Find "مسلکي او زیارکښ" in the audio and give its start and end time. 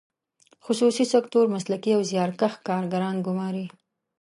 1.55-2.53